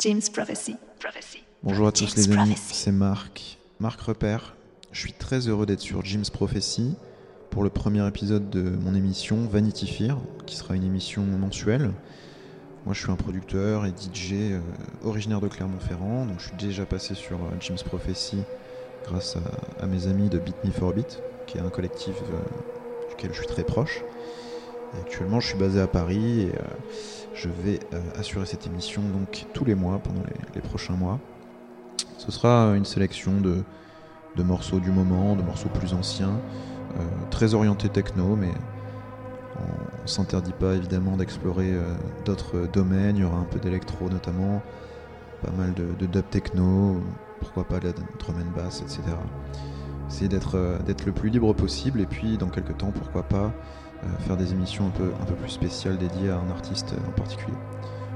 James 0.00 0.20
Prophecy. 0.32 0.76
Prophecy. 1.00 1.42
Bonjour 1.64 1.88
à 1.88 1.92
tous 1.92 2.06
James 2.06 2.24
les 2.28 2.38
amis, 2.38 2.54
c'est 2.56 2.92
Marc, 2.92 3.58
Marc 3.80 4.00
Repère. 4.00 4.54
Je 4.92 5.00
suis 5.00 5.12
très 5.12 5.48
heureux 5.48 5.66
d'être 5.66 5.80
sur 5.80 6.04
Jim's 6.04 6.30
Prophecy 6.30 6.94
pour 7.50 7.64
le 7.64 7.68
premier 7.68 8.06
épisode 8.06 8.48
de 8.48 8.60
mon 8.60 8.94
émission 8.94 9.48
Vanity 9.50 9.88
Fair, 9.88 10.18
qui 10.46 10.54
sera 10.54 10.76
une 10.76 10.84
émission 10.84 11.24
mensuelle. 11.24 11.90
Moi 12.84 12.94
je 12.94 13.00
suis 13.00 13.10
un 13.10 13.16
producteur 13.16 13.86
et 13.86 13.88
DJ 13.88 14.34
euh, 14.34 14.60
originaire 15.02 15.40
de 15.40 15.48
Clermont-Ferrand, 15.48 16.26
donc 16.26 16.38
je 16.38 16.46
suis 16.46 16.56
déjà 16.56 16.86
passé 16.86 17.16
sur 17.16 17.36
euh, 17.36 17.50
Jim's 17.58 17.82
Prophecy 17.82 18.38
grâce 19.04 19.36
à, 19.36 19.82
à 19.82 19.86
mes 19.88 20.06
amis 20.06 20.28
de 20.28 20.38
Beat 20.38 20.64
Me 20.64 20.70
for 20.70 20.92
Beat, 20.92 21.20
qui 21.48 21.58
est 21.58 21.60
un 21.60 21.70
collectif 21.70 22.14
euh, 22.14 23.08
duquel 23.10 23.32
je 23.32 23.38
suis 23.38 23.48
très 23.48 23.64
proche. 23.64 24.04
Et 24.94 25.00
actuellement 25.00 25.40
je 25.40 25.48
suis 25.48 25.58
basé 25.58 25.80
à 25.80 25.88
Paris 25.88 26.42
et 26.42 26.52
je 27.38 27.48
vais 27.48 27.78
euh, 27.94 28.00
assurer 28.18 28.46
cette 28.46 28.66
émission 28.66 29.02
donc 29.02 29.46
tous 29.52 29.64
les 29.64 29.74
mois 29.74 30.00
pendant 30.00 30.22
les- 30.54 30.60
prochains 30.60 30.96
mois. 30.96 31.18
Ce 32.18 32.32
sera 32.32 32.74
une 32.76 32.84
sélection 32.84 33.40
de, 33.40 33.62
de 34.36 34.42
morceaux 34.42 34.80
du 34.80 34.90
moment, 34.90 35.36
de 35.36 35.42
morceaux 35.42 35.68
plus 35.68 35.94
anciens, 35.94 36.40
euh, 36.96 37.00
très 37.30 37.54
orientés 37.54 37.88
techno, 37.88 38.34
mais 38.34 38.50
on, 39.56 40.02
on 40.02 40.06
s'interdit 40.06 40.52
pas 40.52 40.74
évidemment 40.74 41.16
d'explorer 41.16 41.70
euh, 41.72 41.94
d'autres 42.24 42.68
domaines. 42.72 43.16
Il 43.16 43.20
y 43.20 43.24
aura 43.24 43.38
un 43.38 43.44
peu 43.44 43.60
d'électro 43.60 44.08
notamment, 44.10 44.60
pas 45.42 45.52
mal 45.52 45.74
de, 45.74 46.06
dub 46.06 46.28
techno, 46.30 47.00
pourquoi 47.38 47.64
pas 47.64 47.78
de 47.78 47.86
la 47.86 47.92
drum 47.92 48.36
and 48.36 48.56
bass, 48.60 48.82
etc. 48.82 49.02
Essayer 50.08 50.28
d'être 50.28 50.56
euh, 50.56 50.78
le 51.06 51.12
plus 51.12 51.30
libre 51.30 51.52
possible 51.52 52.00
et 52.00 52.06
puis 52.06 52.36
dans 52.36 52.48
quelques 52.48 52.76
temps, 52.78 52.90
pourquoi 52.90 53.22
pas 53.22 53.36
euh, 53.44 53.48
faire 54.20 54.36
des 54.36 54.52
émissions 54.52 54.86
un 54.86 54.90
peu, 54.90 55.12
un 55.20 55.24
peu 55.24 55.34
plus 55.34 55.50
spéciales 55.50 55.98
dédiées 55.98 56.30
à 56.30 56.38
un 56.38 56.50
artiste 56.50 56.94
en 57.06 57.12
particulier. 57.12 57.56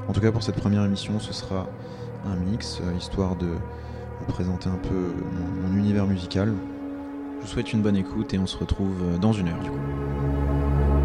En 0.09 0.13
tout 0.13 0.21
cas, 0.21 0.33
pour 0.33 0.43
cette 0.43 0.57
première 0.57 0.85
émission, 0.85 1.21
ce 1.21 1.33
sera 1.33 1.67
un 2.25 2.37
mix, 2.37 2.81
euh, 2.81 2.97
histoire 2.97 3.37
de 3.37 3.47
vous 3.47 4.27
présenter 4.27 4.69
un 4.69 4.79
peu 4.79 5.13
mon, 5.33 5.69
mon 5.69 5.77
univers 5.77 6.07
musical. 6.07 6.53
Je 7.39 7.47
vous 7.47 7.53
souhaite 7.53 7.73
une 7.73 7.83
bonne 7.83 7.97
écoute 7.97 8.35
et 8.35 8.39
on 8.39 8.47
se 8.47 8.57
retrouve 8.57 9.03
euh, 9.03 9.19
dans 9.19 9.33
une 9.33 9.49
heure 9.49 9.61
du 9.63 9.71
coup. 9.71 11.02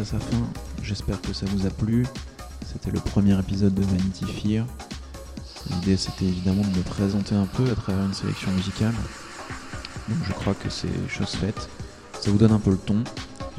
À 0.00 0.04
sa 0.04 0.18
fin. 0.18 0.48
J'espère 0.82 1.20
que 1.20 1.34
ça 1.34 1.44
vous 1.46 1.66
a 1.66 1.70
plu. 1.70 2.06
C'était 2.66 2.90
le 2.90 3.00
premier 3.00 3.38
épisode 3.38 3.74
de 3.74 3.82
Vanity 3.82 4.24
Fair. 4.24 4.64
L'idée 5.68 5.98
c'était 5.98 6.24
évidemment 6.24 6.62
de 6.62 6.78
me 6.78 6.82
présenter 6.82 7.34
un 7.34 7.44
peu 7.44 7.70
à 7.70 7.74
travers 7.74 8.04
une 8.04 8.14
sélection 8.14 8.50
musicale. 8.52 8.94
Donc 10.08 10.18
je 10.26 10.32
crois 10.32 10.54
que 10.54 10.70
c'est 10.70 10.88
chose 11.08 11.30
faite. 11.30 11.68
Ça 12.18 12.30
vous 12.30 12.38
donne 12.38 12.52
un 12.52 12.58
peu 12.58 12.70
le 12.70 12.78
ton. 12.78 13.04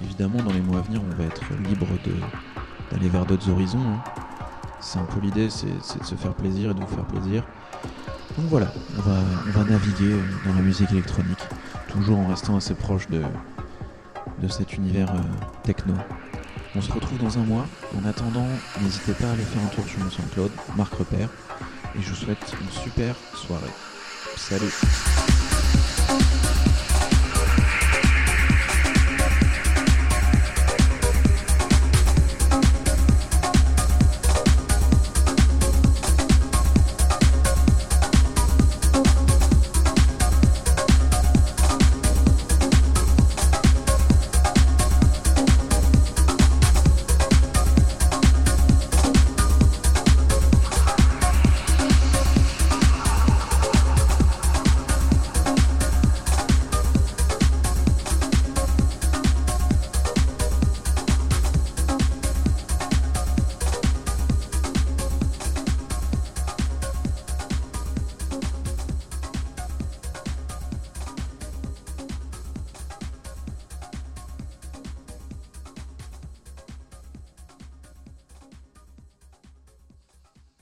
Évidemment 0.04 0.42
dans 0.42 0.52
les 0.52 0.62
mois 0.62 0.80
à 0.80 0.82
venir 0.82 1.02
on 1.04 1.16
va 1.16 1.26
être 1.26 1.44
libre 1.70 1.86
d'aller 2.92 3.10
vers 3.10 3.26
d'autres 3.28 3.50
horizons. 3.50 3.80
Hein. 3.80 4.04
C'est 4.80 4.98
un 4.98 5.06
peu 5.06 5.20
l'idée, 5.20 5.50
c'est 5.52 5.68
de 5.68 6.06
se 6.06 6.16
faire 6.16 6.34
plaisir 6.34 6.72
et 6.72 6.74
de 6.74 6.80
vous 6.80 6.96
faire 6.96 7.06
plaisir. 7.06 7.46
Donc 8.38 8.48
voilà, 8.50 8.74
on 8.98 9.02
va, 9.02 9.20
on 9.48 9.52
va 9.60 9.64
naviguer 9.64 10.16
dans 10.48 10.54
la 10.56 10.62
musique 10.62 10.92
électronique, 10.92 11.42
toujours 11.88 12.18
en 12.18 12.28
restant 12.28 12.56
assez 12.56 12.74
proche 12.74 13.08
de, 13.10 13.22
de 14.42 14.48
cet 14.48 14.74
univers 14.74 15.14
euh, 15.14 15.20
techno. 15.64 15.94
On 16.76 16.82
se 16.82 16.92
retrouve 16.92 17.18
dans 17.20 17.38
un 17.38 17.44
mois. 17.44 17.66
En 17.98 18.08
attendant, 18.08 18.48
n'hésitez 18.82 19.14
pas 19.14 19.28
à 19.28 19.32
aller 19.32 19.44
faire 19.44 19.62
un 19.62 19.68
tour 19.68 19.86
sur 19.86 20.00
mon 20.00 20.10
SoundCloud, 20.10 20.52
Marc 20.78 20.94
Repère. 20.94 21.30
Et 21.98 22.02
je 22.02 22.10
vous 22.10 22.16
souhaite 22.16 22.54
une 22.62 22.70
super 22.70 23.16
soirée. 23.36 23.72
Salut 24.38 24.72